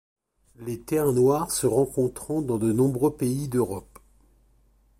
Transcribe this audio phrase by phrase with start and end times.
[0.65, 3.99] Les terres noires se rencontrant dans de nombreux pays d'Europe.